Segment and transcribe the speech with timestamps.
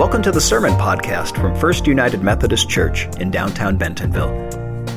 [0.00, 4.32] Welcome to the Sermon Podcast from First United Methodist Church in downtown Bentonville.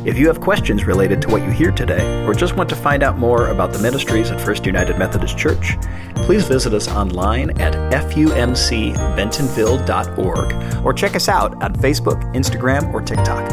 [0.07, 3.03] If you have questions related to what you hear today, or just want to find
[3.03, 5.77] out more about the ministries at First United Methodist Church,
[6.15, 13.51] please visit us online at fumcbentonville.org or check us out on Facebook, Instagram, or TikTok.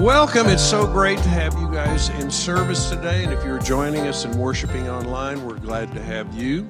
[0.00, 0.46] Welcome.
[0.46, 3.24] It's so great to have you guys in service today.
[3.24, 6.66] And if you're joining us and worshiping online, we're glad to have you.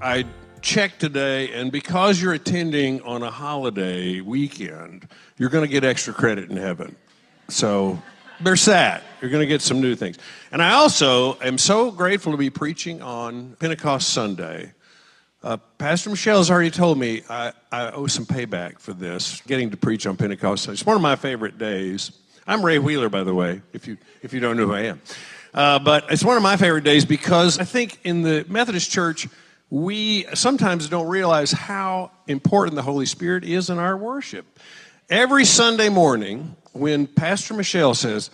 [0.00, 0.24] I
[0.64, 6.14] checked today, and because you're attending on a holiday weekend, you're going to get extra
[6.14, 6.96] credit in heaven.
[7.48, 8.02] So
[8.40, 9.04] there's that.
[9.20, 10.16] You're going to get some new things.
[10.50, 14.72] And I also am so grateful to be preaching on Pentecost Sunday.
[15.42, 19.70] Uh, Pastor Michelle has already told me I, I owe some payback for this, getting
[19.70, 20.74] to preach on Pentecost Sunday.
[20.74, 22.10] It's one of my favorite days.
[22.46, 25.02] I'm Ray Wheeler, by the way, if you, if you don't know who I am.
[25.52, 29.28] Uh, but it's one of my favorite days because I think in the Methodist Church,
[29.70, 34.46] we sometimes don't realize how important the Holy Spirit is in our worship.
[35.10, 38.30] Every Sunday morning, when Pastor Michelle says,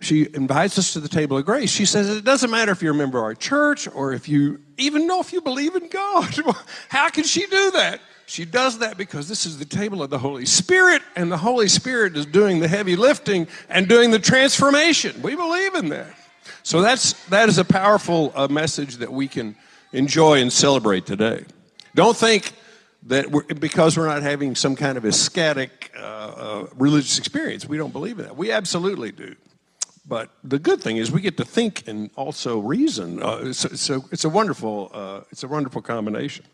[0.00, 1.70] she invites us to the table of grace.
[1.70, 4.60] She says, It doesn't matter if you're a member of our church or if you
[4.76, 6.34] even know if you believe in God.
[6.88, 8.00] How can she do that?
[8.26, 11.68] She does that because this is the table of the Holy Spirit, and the Holy
[11.68, 15.20] Spirit is doing the heavy lifting and doing the transformation.
[15.22, 16.14] We believe in that.
[16.62, 19.54] So that's, that is a powerful uh, message that we can
[19.94, 21.44] enjoy and celebrate today.
[21.94, 22.52] Don't think
[23.04, 27.76] that we're, because we're not having some kind of ecstatic uh, uh, religious experience, we
[27.76, 28.36] don't believe in that.
[28.36, 29.36] We absolutely do.
[30.06, 33.22] But the good thing is we get to think and also reason.
[33.22, 36.44] Uh, so, so, it's a wonderful, uh, it's a wonderful combination.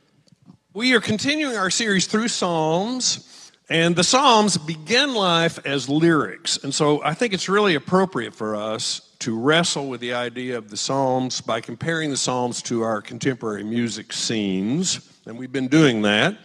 [0.72, 6.58] We are continuing our series through Psalms, and the Psalms begin life as lyrics.
[6.62, 10.70] And so I think it's really appropriate for us to wrestle with the idea of
[10.70, 15.08] the Psalms by comparing the Psalms to our contemporary music scenes.
[15.26, 16.38] And we've been doing that.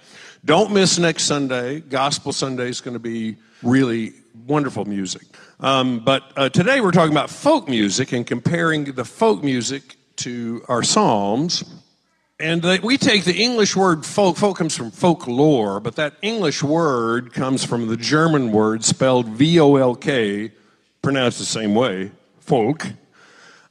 [0.43, 1.79] Don't miss next Sunday.
[1.79, 4.13] Gospel Sunday is going to be really
[4.45, 5.23] wonderful music.
[5.59, 10.63] Um, but uh, today we're talking about folk music and comparing the folk music to
[10.67, 11.63] our Psalms.
[12.41, 17.31] And we take the English word folk, folk comes from folklore, but that English word
[17.31, 20.51] comes from the German word spelled V O L K,
[21.01, 22.11] pronounced the same way,
[22.45, 22.87] folk.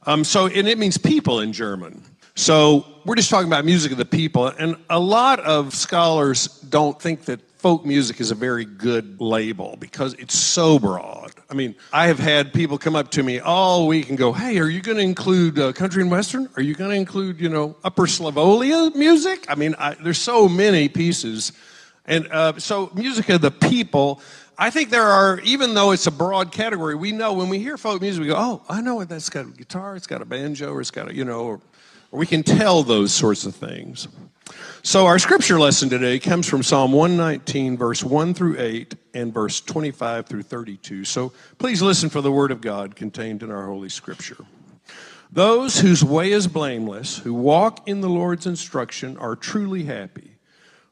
[0.05, 2.03] Um, so, and it means people in German.
[2.35, 7.01] So we're just talking about music of the people, and a lot of scholars don't
[7.01, 11.31] think that folk music is a very good label because it's so broad.
[11.49, 14.59] I mean, I have had people come up to me all week and go, "Hey,
[14.59, 16.49] are you going to include uh, country and western?
[16.57, 20.49] Are you going to include, you know, Upper Slavolia music?" I mean, I, there's so
[20.49, 21.53] many pieces,
[22.05, 24.21] and uh, so music of the people.
[24.57, 27.77] I think there are, even though it's a broad category, we know when we hear
[27.77, 29.09] folk music, we go, oh, I know it.
[29.09, 31.61] That's got a guitar, it's got a banjo, or it's got a, you know, or,
[32.11, 34.07] or we can tell those sorts of things.
[34.81, 39.59] So our scripture lesson today comes from Psalm 119, verse 1 through 8, and verse
[39.59, 41.03] 25 through 32.
[41.03, 44.45] So please listen for the word of God contained in our Holy Scripture.
[45.31, 50.34] Those whose way is blameless, who walk in the Lord's instruction, are truly happy.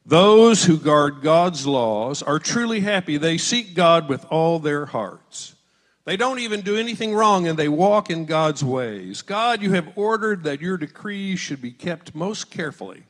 [0.06, 3.16] Those who guard God's laws are truly happy.
[3.16, 5.54] They seek God with all their hearts.
[6.04, 9.22] They don't even do anything wrong and they walk in God's ways.
[9.22, 13.04] God, you have ordered that your decrees should be kept most carefully.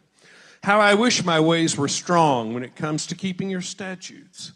[0.63, 4.53] How I wish my ways were strong when it comes to keeping your statutes.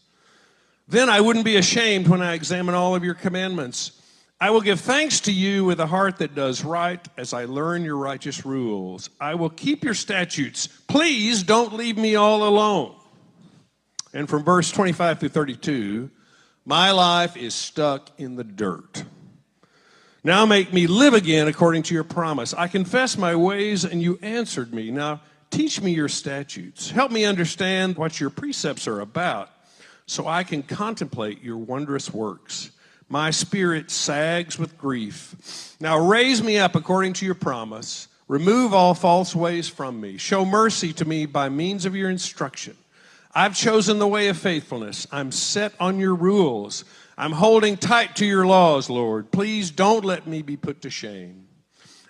[0.87, 3.98] Then I wouldn't be ashamed when I examine all of your commandments.
[4.41, 7.83] I will give thanks to you with a heart that does right as I learn
[7.83, 9.11] your righteous rules.
[9.21, 10.69] I will keep your statutes.
[10.87, 12.95] Please don't leave me all alone.
[14.15, 16.11] And from verse 25 through 32,
[16.65, 19.03] my life is stuck in the dirt.
[20.23, 22.55] Now make me live again according to your promise.
[22.55, 24.93] I confess my ways and you answered me.
[24.93, 26.91] Now teach me your statutes.
[26.91, 29.51] Help me understand what your precepts are about
[30.07, 32.71] so I can contemplate your wondrous works.
[33.09, 35.77] My spirit sags with grief.
[35.81, 38.09] Now raise me up according to your promise.
[38.29, 40.19] Remove all false ways from me.
[40.19, 42.77] Show mercy to me by means of your instruction.
[43.35, 45.07] I've chosen the way of faithfulness.
[45.11, 46.85] I'm set on your rules.
[47.17, 49.31] I'm holding tight to your laws, Lord.
[49.31, 51.47] Please don't let me be put to shame.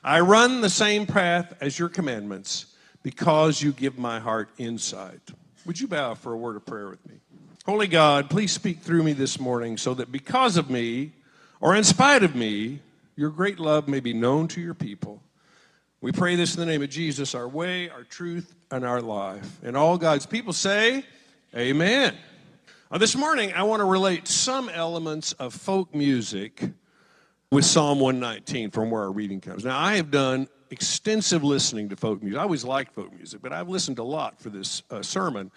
[0.02, 2.66] I run the same path as your commandments
[3.02, 5.20] because you give my heart insight.
[5.64, 7.20] Would you bow for a word of prayer with me?
[7.68, 11.12] Holy God, please speak through me this morning so that because of me,
[11.60, 12.80] or in spite of me,
[13.14, 15.20] your great love may be known to your people.
[16.00, 19.58] We pray this in the name of Jesus, our way, our truth, and our life.
[19.62, 21.04] And all God's people say,
[21.54, 22.16] Amen.
[22.90, 26.70] Now, this morning, I want to relate some elements of folk music
[27.52, 29.66] with Psalm 119 from where our reading comes.
[29.66, 32.40] Now, I have done extensive listening to folk music.
[32.40, 35.50] I always liked folk music, but I've listened a lot for this uh, sermon.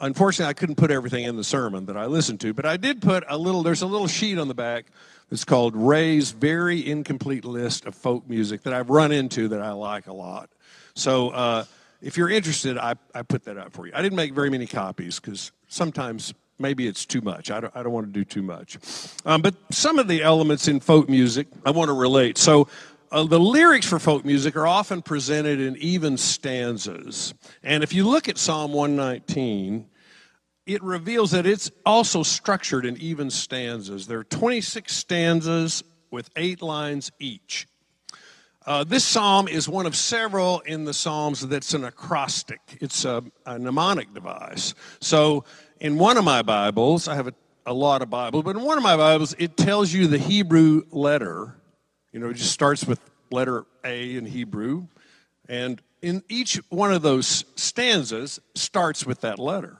[0.00, 3.00] Unfortunately, I couldn't put everything in the sermon that I listened to, but I did
[3.00, 4.86] put a little, there's a little sheet on the back
[5.30, 9.72] that's called Ray's Very Incomplete List of Folk Music that I've run into that I
[9.72, 10.50] like a lot.
[10.94, 11.64] So uh,
[12.00, 13.92] if you're interested, I, I put that up for you.
[13.94, 17.50] I didn't make very many copies because sometimes maybe it's too much.
[17.50, 18.78] I don't, I don't want to do too much.
[19.24, 22.38] Um, but some of the elements in folk music I want to relate.
[22.38, 22.68] So
[23.12, 27.34] uh, the lyrics for folk music are often presented in even stanzas.
[27.62, 29.86] And if you look at Psalm 119,
[30.64, 34.06] it reveals that it's also structured in even stanzas.
[34.06, 37.66] There are 26 stanzas with eight lines each.
[38.64, 42.60] Uh, this psalm is one of several in the psalms that's an acrostic.
[42.80, 44.74] It's a, a mnemonic device.
[45.00, 45.44] So,
[45.80, 47.34] in one of my Bibles, I have a,
[47.66, 50.84] a lot of Bibles, but in one of my Bibles, it tells you the Hebrew
[50.92, 51.56] letter.
[52.12, 53.00] You know, it just starts with
[53.30, 54.86] letter A in Hebrew,
[55.48, 59.78] and in each one of those stanzas starts with that letter.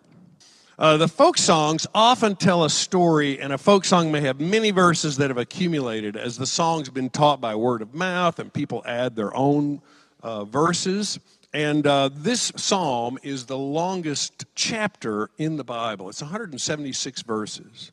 [0.78, 4.70] Uh, the folk songs often tell a story, and a folk song may have many
[4.70, 8.82] verses that have accumulated as the song's been taught by word of mouth, and people
[8.86, 9.82] add their own
[10.22, 11.20] uh, verses.
[11.52, 16.08] And uh, this psalm is the longest chapter in the Bible.
[16.08, 17.92] It's 176 verses.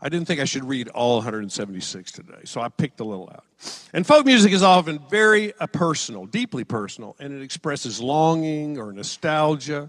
[0.00, 3.44] I didn't think I should read all 176 today, so I picked a little out.
[3.94, 8.92] And folk music is often very uh, personal, deeply personal, and it expresses longing or
[8.92, 9.88] nostalgia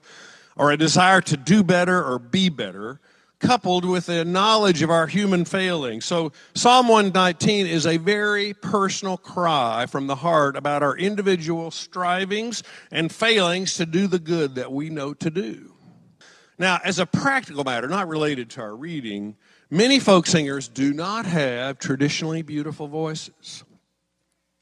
[0.56, 3.00] or a desire to do better or be better,
[3.39, 6.06] coupled with a knowledge of our human failings.
[6.06, 12.63] So, Psalm 119 is a very personal cry from the heart about our individual strivings
[12.92, 15.74] and failings to do the good that we know to do.
[16.57, 19.36] Now, as a practical matter, not related to our reading,
[19.69, 23.64] many folk singers do not have traditionally beautiful voices.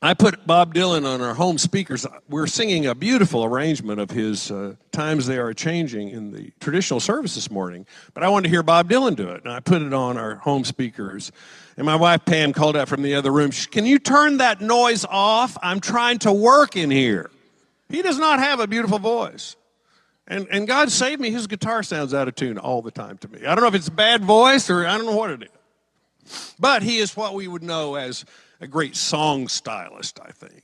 [0.02, 2.06] I put Bob Dylan on our home speakers.
[2.30, 7.00] We're singing a beautiful arrangement of his uh, Times They Are Changing in the traditional
[7.00, 9.81] service this morning, but I wanted to hear Bob Dylan do it, and I put
[9.81, 11.31] it on our home speakers.
[11.78, 15.06] And my wife Pam called out from the other room, Can you turn that noise
[15.10, 15.57] off?
[15.63, 17.31] I'm trying to work in here.
[17.90, 19.56] He does not have a beautiful voice.
[20.27, 23.27] And, and God saved me, his guitar sounds out of tune all the time to
[23.27, 23.45] me.
[23.45, 26.56] I don't know if it's a bad voice or I don't know what it is.
[26.60, 28.25] But he is what we would know as
[28.60, 30.63] a great song stylist, I think.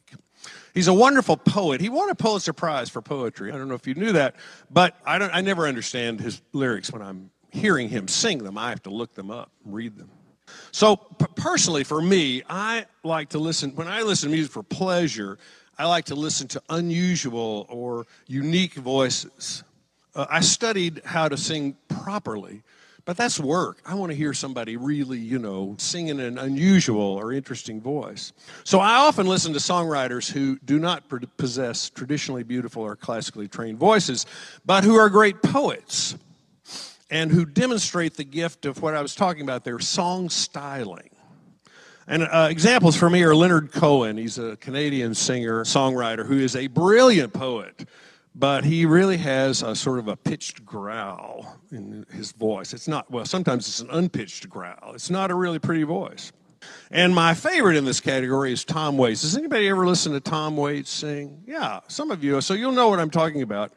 [0.73, 1.81] He's a wonderful poet.
[1.81, 3.51] He won a Pulitzer Prize for poetry.
[3.51, 4.35] I don't know if you knew that,
[4.71, 8.57] but I, don't, I never understand his lyrics when I'm hearing him sing them.
[8.57, 10.09] I have to look them up, read them.
[10.71, 15.37] So, personally, for me, I like to listen, when I listen to music for pleasure,
[15.77, 19.63] I like to listen to unusual or unique voices.
[20.13, 22.63] Uh, I studied how to sing properly
[23.05, 23.81] but that's work.
[23.85, 28.31] I want to hear somebody really, you know, singing an unusual or interesting voice.
[28.63, 31.03] So I often listen to songwriters who do not
[31.37, 34.25] possess traditionally beautiful or classically trained voices,
[34.65, 36.15] but who are great poets
[37.09, 41.09] and who demonstrate the gift of what I was talking about their song styling.
[42.07, 44.17] And uh, examples for me are Leonard Cohen.
[44.17, 47.87] He's a Canadian singer, songwriter who is a brilliant poet
[48.33, 52.73] but he really has a sort of a pitched growl in his voice.
[52.73, 54.93] It's not, well, sometimes it's an unpitched growl.
[54.93, 56.31] It's not a really pretty voice.
[56.91, 59.23] And my favorite in this category is Tom Waits.
[59.23, 61.43] Has anybody ever listened to Tom Waits sing?
[61.45, 62.39] Yeah, some of you.
[62.41, 63.73] So you'll know what I'm talking about.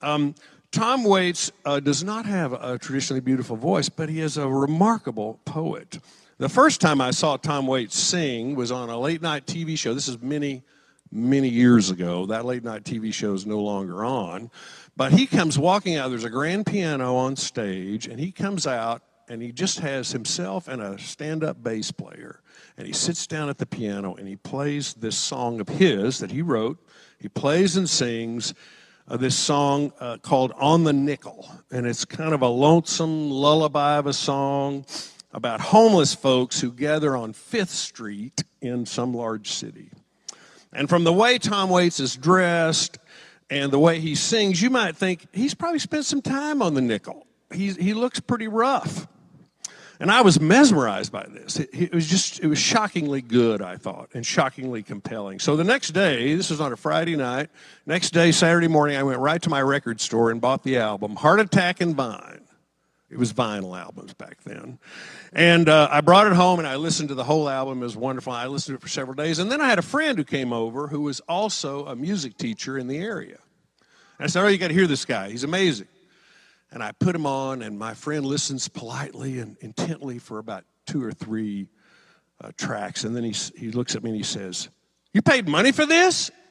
[0.00, 0.34] Um,
[0.70, 5.38] Tom Waits uh, does not have a traditionally beautiful voice, but he is a remarkable
[5.44, 5.98] poet.
[6.42, 9.94] The first time I saw Tom Waits sing was on a late night TV show.
[9.94, 10.64] This is many
[11.12, 12.26] many years ago.
[12.26, 14.50] That late night TV show is no longer on.
[14.96, 16.08] But he comes walking out.
[16.08, 20.66] There's a grand piano on stage, and he comes out and he just has himself
[20.66, 22.40] and a stand up bass player.
[22.76, 26.32] And he sits down at the piano and he plays this song of his that
[26.32, 26.84] he wrote.
[27.20, 28.52] He plays and sings
[29.06, 31.48] uh, this song uh, called On the Nickel.
[31.70, 34.84] And it's kind of a lonesome lullaby of a song
[35.32, 39.90] about homeless folks who gather on Fifth Street in some large city.
[40.72, 42.98] And from the way Tom Waits is dressed
[43.50, 46.80] and the way he sings, you might think he's probably spent some time on the
[46.80, 47.26] nickel.
[47.52, 49.06] He's, he looks pretty rough.
[50.00, 51.60] And I was mesmerized by this.
[51.60, 55.38] It, it, was just, it was shockingly good, I thought, and shockingly compelling.
[55.38, 57.50] So the next day, this was on a Friday night,
[57.86, 61.14] next day, Saturday morning, I went right to my record store and bought the album,
[61.14, 62.41] Heart Attack and Vine.
[63.12, 64.78] It was vinyl albums back then.
[65.34, 67.82] And uh, I brought it home and I listened to the whole album.
[67.82, 68.32] It was wonderful.
[68.32, 69.38] I listened to it for several days.
[69.38, 72.78] And then I had a friend who came over who was also a music teacher
[72.78, 73.36] in the area.
[74.18, 75.28] And I said, Oh, you got to hear this guy.
[75.28, 75.88] He's amazing.
[76.70, 81.04] And I put him on, and my friend listens politely and intently for about two
[81.04, 81.68] or three
[82.40, 83.04] uh, tracks.
[83.04, 84.70] And then he, he looks at me and he says,
[85.12, 86.30] You paid money for this?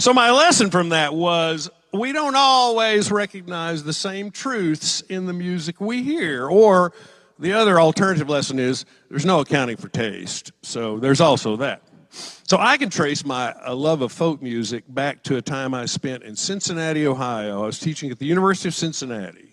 [0.00, 5.32] so, my lesson from that was we don't always recognize the same truths in the
[5.32, 6.46] music we hear.
[6.46, 6.92] Or
[7.38, 10.52] the other alternative lesson is there's no accounting for taste.
[10.62, 11.82] So, there's also that.
[12.10, 16.22] So I can trace my love of folk music back to a time I spent
[16.22, 17.62] in Cincinnati, Ohio.
[17.62, 19.47] I was teaching at the University of Cincinnati.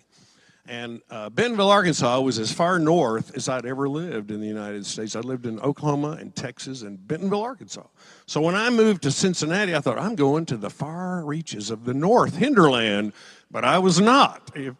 [0.68, 4.84] And uh, Bentonville, Arkansas was as far north as I'd ever lived in the United
[4.84, 5.14] States.
[5.14, 7.86] I lived in Oklahoma and Texas and Bentonville, Arkansas.
[8.26, 11.84] So when I moved to Cincinnati, I thought, I'm going to the far reaches of
[11.84, 13.12] the north, hinterland.
[13.50, 14.50] But I was not.
[14.54, 14.74] If,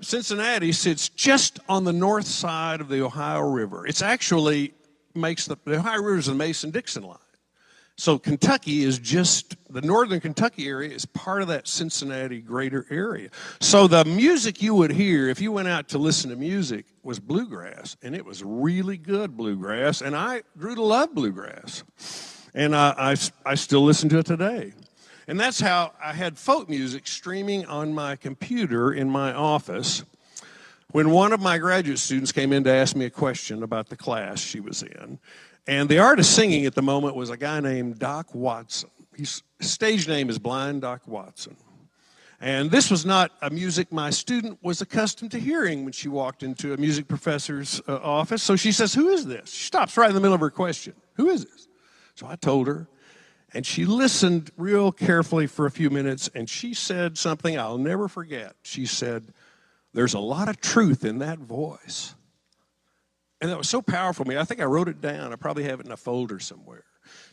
[0.00, 3.86] Cincinnati sits just on the north side of the Ohio River.
[3.86, 4.74] It's actually
[5.14, 7.18] makes the, the Ohio River is the Mason Dixon line.
[7.98, 13.30] So Kentucky is just the northern Kentucky area is part of that Cincinnati greater area.
[13.60, 17.18] So the music you would hear if you went out to listen to music was
[17.18, 21.84] bluegrass, and it was really good bluegrass, and I grew to love bluegrass,
[22.54, 23.16] and I, I,
[23.50, 24.74] I still listen to it today.
[25.26, 30.04] And that's how I had folk music streaming on my computer in my office
[30.92, 33.96] when one of my graduate students came in to ask me a question about the
[33.96, 35.18] class she was in.
[35.66, 38.90] And the artist singing at the moment was a guy named Doc Watson.
[39.16, 41.56] His stage name is Blind Doc Watson.
[42.40, 46.42] And this was not a music my student was accustomed to hearing when she walked
[46.42, 48.42] into a music professor's uh, office.
[48.42, 49.50] So she says, Who is this?
[49.50, 50.92] She stops right in the middle of her question.
[51.14, 51.66] Who is this?
[52.14, 52.88] So I told her,
[53.54, 58.06] and she listened real carefully for a few minutes, and she said something I'll never
[58.06, 58.54] forget.
[58.62, 59.32] She said,
[59.94, 62.15] There's a lot of truth in that voice.
[63.40, 64.36] And that was so powerful for me.
[64.36, 65.32] I think I wrote it down.
[65.32, 66.84] I probably have it in a folder somewhere.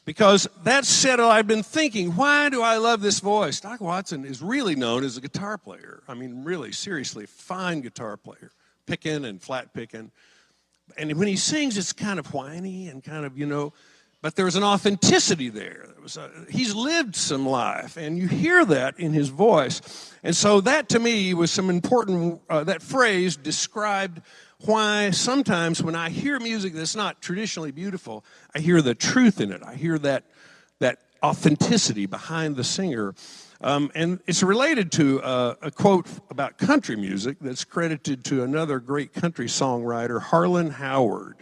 [0.06, 3.62] Because that said, I've been thinking, why do I love this voice?
[3.62, 6.04] Doc Watson is really known as a guitar player.
[6.08, 8.52] I mean, really, seriously, fine guitar player,
[8.86, 10.12] picking and flat picking.
[10.98, 13.72] And when he sings, it's kind of whiny and kind of, you know,
[14.22, 15.88] but there's an authenticity there.
[16.18, 20.14] A, he's lived some life, and you hear that in his voice.
[20.24, 24.22] And so that to me was some important, uh, that phrase described
[24.66, 28.24] why sometimes when I hear music that's not traditionally beautiful,
[28.56, 29.62] I hear the truth in it.
[29.64, 30.26] I hear that,
[30.80, 33.16] that authenticity behind the singer.
[33.62, 38.80] Um, and it's related to uh, a quote about country music that's credited to another
[38.80, 41.38] great country songwriter, Harlan Howard.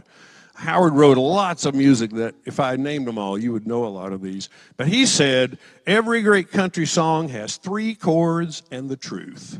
[0.53, 3.89] Howard wrote lots of music that, if I named them all, you would know a
[3.89, 4.49] lot of these.
[4.77, 9.59] But he said, Every great country song has three chords and the truth.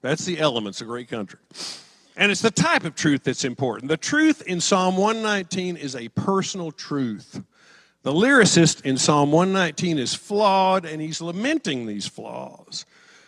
[0.00, 1.38] That's the elements of great country.
[2.16, 3.90] And it's the type of truth that's important.
[3.90, 7.42] The truth in Psalm 119 is a personal truth.
[8.02, 12.86] The lyricist in Psalm 119 is flawed and he's lamenting these flaws.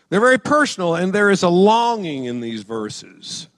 [0.08, 3.48] They're very personal and there is a longing in these verses.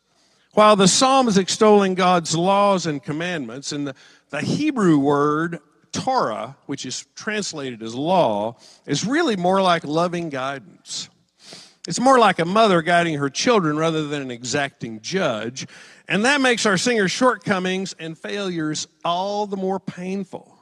[0.55, 3.95] While the psalm is extolling God's laws and commandments, and the,
[4.31, 5.61] the Hebrew word
[5.93, 11.09] Torah, which is translated as law, is really more like loving guidance.
[11.89, 15.67] It's more like a mother guiding her children rather than an exacting judge.
[16.09, 20.59] And that makes our singer's shortcomings and failures all the more painful.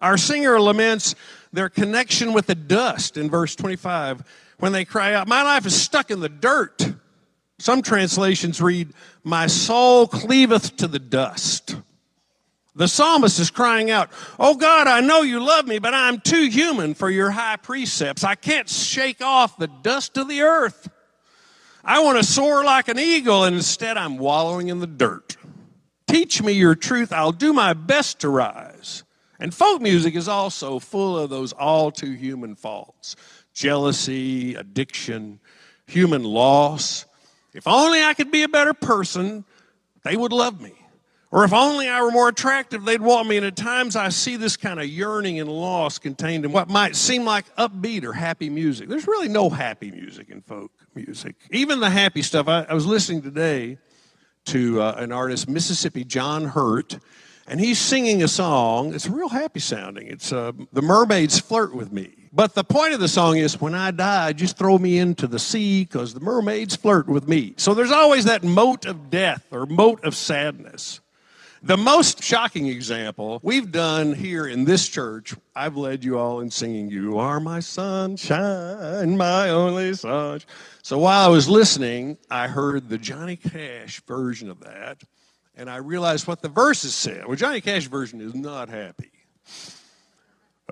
[0.00, 1.14] Our singer laments
[1.52, 4.22] their connection with the dust in verse 25
[4.58, 6.94] when they cry out, My life is stuck in the dirt.
[7.58, 8.92] Some translations read,
[9.24, 11.76] My soul cleaveth to the dust.
[12.74, 16.48] The psalmist is crying out, Oh God, I know you love me, but I'm too
[16.48, 18.24] human for your high precepts.
[18.24, 20.88] I can't shake off the dust of the earth.
[21.84, 25.36] I want to soar like an eagle, and instead I'm wallowing in the dirt.
[26.06, 27.12] Teach me your truth.
[27.12, 29.02] I'll do my best to rise.
[29.38, 33.16] And folk music is also full of those all too human faults
[33.52, 35.38] jealousy, addiction,
[35.86, 37.04] human loss.
[37.52, 39.44] If only I could be a better person,
[40.04, 40.72] they would love me.
[41.32, 43.38] Or if only I were more attractive, they'd want me.
[43.38, 46.94] And at times I see this kind of yearning and loss contained in what might
[46.94, 48.90] seem like upbeat or happy music.
[48.90, 51.36] There's really no happy music in folk music.
[51.50, 52.48] Even the happy stuff.
[52.48, 53.78] I, I was listening today
[54.46, 56.98] to uh, an artist, Mississippi John Hurt,
[57.48, 58.92] and he's singing a song.
[58.92, 60.08] It's real happy sounding.
[60.08, 62.22] It's uh, The Mermaids Flirt With Me.
[62.34, 65.38] But the point of the song is when I die, just throw me into the
[65.38, 67.52] sea because the mermaids flirt with me.
[67.58, 71.01] So there's always that mote of death or mote of sadness.
[71.64, 76.50] The most shocking example we've done here in this church, I've led you all in
[76.50, 80.48] singing, You Are My Sunshine, My Only Sunshine.
[80.82, 85.04] So while I was listening, I heard the Johnny Cash version of that,
[85.56, 87.28] and I realized what the verses said.
[87.28, 89.12] Well, Johnny Cash version is not happy.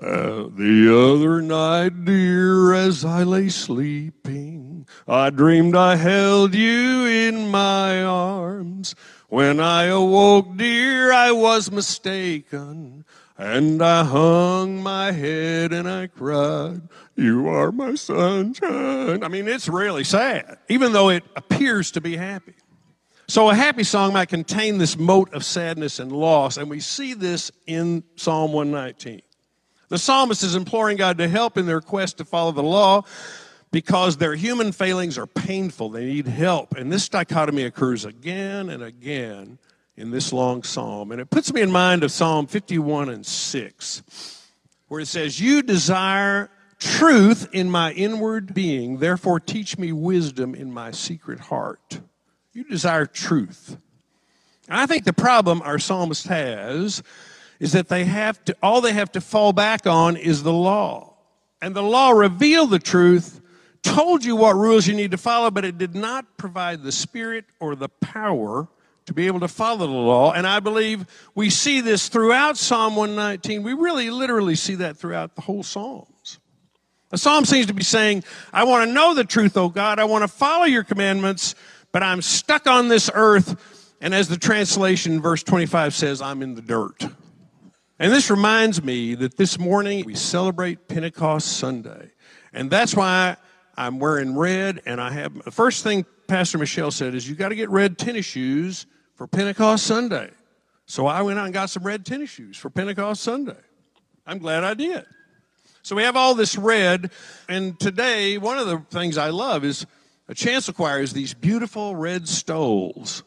[0.01, 7.49] Uh, the other night, dear, as I lay sleeping, I dreamed I held you in
[7.49, 8.93] my arms.
[9.31, 13.05] When I awoke, dear, I was mistaken.
[13.37, 16.81] And I hung my head and I cried,
[17.15, 19.23] You are my sunshine.
[19.23, 22.55] I mean, it's really sad, even though it appears to be happy.
[23.29, 27.13] So, a happy song might contain this mote of sadness and loss, and we see
[27.13, 29.21] this in Psalm 119.
[29.87, 33.05] The psalmist is imploring God to help in their quest to follow the law
[33.71, 35.89] because their human failings are painful.
[35.89, 36.75] They need help.
[36.75, 39.57] And this dichotomy occurs again and again
[39.95, 41.11] in this long psalm.
[41.11, 44.43] And it puts me in mind of Psalm 51 and 6,
[44.87, 46.49] where it says, You desire
[46.79, 52.01] truth in my inward being, therefore teach me wisdom in my secret heart.
[52.53, 53.77] You desire truth.
[54.67, 57.03] And I think the problem our psalmist has
[57.59, 61.13] is that they have to, all they have to fall back on is the law.
[61.61, 63.40] And the law revealed the truth,
[63.83, 67.45] told you what rules you need to follow, but it did not provide the spirit
[67.59, 68.67] or the power
[69.05, 70.31] to be able to follow the law.
[70.31, 73.63] And I believe we see this throughout Psalm 119.
[73.63, 76.39] We really literally see that throughout the whole Psalms.
[77.09, 78.23] The Psalm seems to be saying,
[78.53, 79.99] I want to know the truth, O God.
[79.99, 81.55] I want to follow your commandments,
[81.91, 83.89] but I'm stuck on this earth.
[83.99, 87.03] And as the translation, verse 25 says, I'm in the dirt.
[87.99, 92.11] And this reminds me that this morning we celebrate Pentecost Sunday.
[92.53, 93.37] And that's why
[93.81, 94.81] I'm wearing red.
[94.85, 97.97] And I have the first thing Pastor Michelle said is, You got to get red
[97.97, 98.85] tennis shoes
[99.15, 100.29] for Pentecost Sunday.
[100.85, 103.57] So I went out and got some red tennis shoes for Pentecost Sunday.
[104.27, 105.05] I'm glad I did.
[105.81, 107.09] So we have all this red,
[107.49, 109.87] and today one of the things I love is
[110.27, 113.23] a chancel choir is these beautiful red stoles,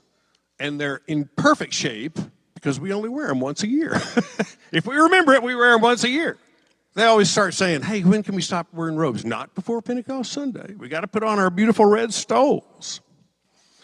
[0.61, 2.17] and they're in perfect shape
[2.55, 3.95] because we only wear them once a year.
[4.73, 6.39] if we remember it, we wear them once a year.
[6.95, 10.75] They always start saying, "Hey, when can we stop wearing robes?" Not before Pentecost Sunday.
[10.79, 13.01] We got to put on our beautiful red stoles.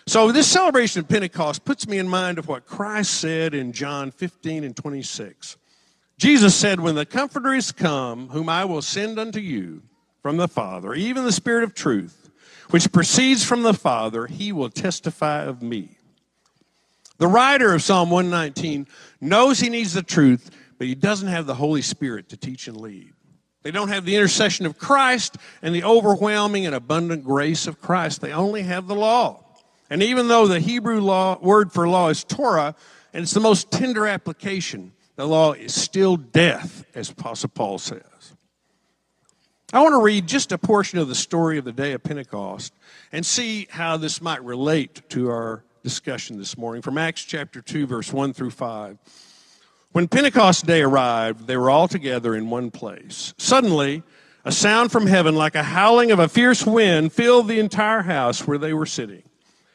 [0.06, 4.10] So, this celebration of Pentecost puts me in mind of what Christ said in John
[4.10, 5.56] 15 and 26.
[6.18, 9.82] Jesus said, When the Comforter is come, whom I will send unto you
[10.22, 12.30] from the Father, even the Spirit of truth,
[12.70, 15.96] which proceeds from the Father, he will testify of me.
[17.18, 18.86] The writer of Psalm 119
[19.20, 22.74] knows he needs the truth, but he doesn't have the Holy Spirit to teach and
[22.74, 23.12] lead.
[23.62, 28.22] They don't have the intercession of Christ and the overwhelming and abundant grace of Christ.
[28.22, 29.44] They only have the law.
[29.90, 32.74] And even though the Hebrew law, word for law is Torah,
[33.12, 38.32] and it's the most tender application, the law is still death, as Apostle Paul says.
[39.74, 42.72] I want to read just a portion of the story of the day of Pentecost
[43.12, 47.86] and see how this might relate to our discussion this morning from Acts chapter 2,
[47.86, 48.96] verse 1 through 5.
[49.92, 53.34] When Pentecost day arrived, they were all together in one place.
[53.38, 54.04] Suddenly,
[54.44, 58.46] a sound from heaven like a howling of a fierce wind filled the entire house
[58.46, 59.24] where they were sitting.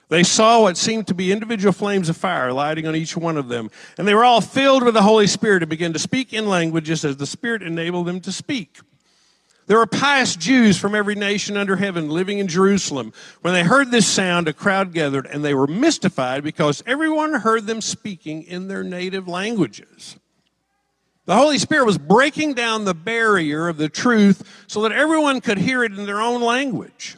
[0.07, 3.49] They saw what seemed to be individual flames of fire lighting on each one of
[3.49, 6.47] them, and they were all filled with the Holy Spirit and began to speak in
[6.47, 8.79] languages as the Spirit enabled them to speak.
[9.67, 13.13] There were pious Jews from every nation under heaven living in Jerusalem.
[13.41, 17.65] When they heard this sound, a crowd gathered, and they were mystified because everyone heard
[17.65, 20.17] them speaking in their native languages.
[21.25, 25.57] The Holy Spirit was breaking down the barrier of the truth so that everyone could
[25.57, 27.17] hear it in their own language.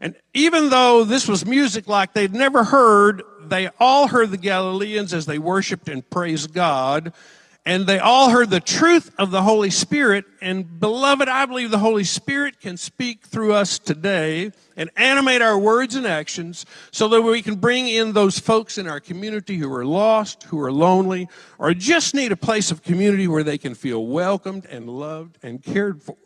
[0.00, 5.14] And even though this was music like they'd never heard, they all heard the Galileans
[5.14, 7.14] as they worshiped and praised God.
[7.68, 10.24] And they all heard the truth of the Holy Spirit.
[10.40, 15.58] And beloved, I believe the Holy Spirit can speak through us today and animate our
[15.58, 19.70] words and actions so that we can bring in those folks in our community who
[19.70, 21.28] are lost, who are lonely,
[21.58, 25.62] or just need a place of community where they can feel welcomed and loved and
[25.62, 26.16] cared for.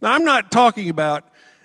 [0.00, 1.24] Now, I'm not talking about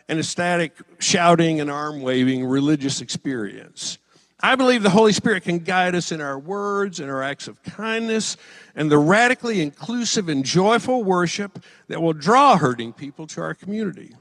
[0.09, 3.99] an ecstatic shouting and arm waving religious experience.
[4.39, 7.61] I believe the Holy Spirit can guide us in our words and our acts of
[7.63, 8.37] kindness
[8.75, 14.13] and the radically inclusive and joyful worship that will draw hurting people to our community.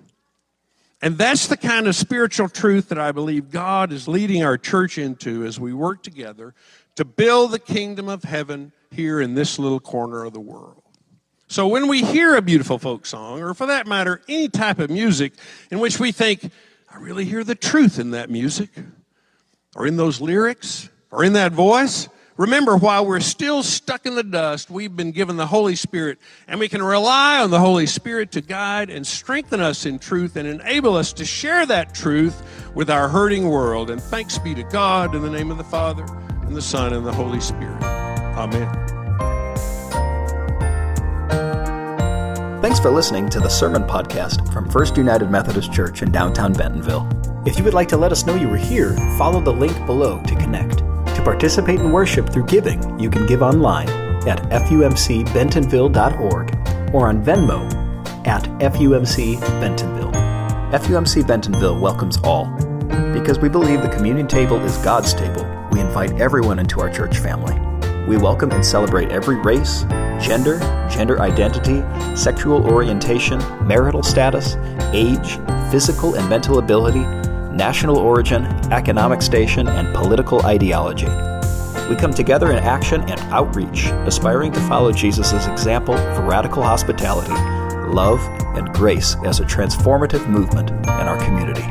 [1.02, 4.96] And that's the kind of spiritual truth that I believe God is leading our church
[4.96, 6.55] into as we work together
[6.94, 10.83] to build the kingdom of heaven here in this little corner of the world.
[11.48, 14.88] So when we hear a beautiful folk song, or for that matter, any type of
[14.90, 15.35] music
[15.70, 16.50] in which we think,
[16.90, 18.70] I really hear the truth in that music,
[19.77, 22.09] or in those lyrics, or in that voice,
[22.39, 26.59] remember while we're still stuck in the dust, we've been given the Holy Spirit, and
[26.59, 30.49] we can rely on the Holy Spirit to guide and strengthen us in truth and
[30.49, 32.43] enable us to share that truth
[32.75, 33.91] with our hurting world.
[33.91, 36.07] And thanks be to God in the name of the Father,
[36.43, 37.83] and the Son, and the Holy Spirit.
[37.83, 38.73] Amen.
[42.62, 47.36] Thanks for listening to the Sermon Podcast from First United Methodist Church in downtown Bentonville.
[47.46, 50.20] If you would like to let us know you were here, follow the link below
[50.20, 50.78] to connect.
[50.78, 53.88] To participate in worship through giving, you can give online
[54.26, 60.11] at fumcbentonville.org or on Venmo at FUMC Bentonville.
[60.72, 62.46] FUMC Bentonville welcomes all.
[63.12, 67.18] Because we believe the communion table is God's table, we invite everyone into our church
[67.18, 67.54] family.
[68.09, 69.85] We welcome and celebrate every race,
[70.20, 70.59] gender,
[70.90, 71.85] gender identity,
[72.16, 74.56] sexual orientation, marital status,
[74.92, 75.38] age,
[75.70, 77.04] physical and mental ability,
[77.57, 81.09] national origin, economic station, and political ideology.
[81.88, 87.33] We come together in action and outreach, aspiring to follow Jesus' example of radical hospitality,
[87.90, 88.21] love,
[88.57, 91.64] and grace as a transformative movement in our community.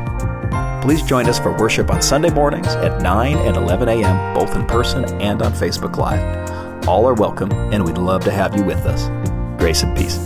[0.82, 4.64] Please join us for worship on Sunday mornings at 9 and 11 a.m., both in
[4.66, 6.88] person and on Facebook Live.
[6.88, 9.08] All are welcome, and we'd love to have you with us.
[9.58, 10.24] Grace and peace.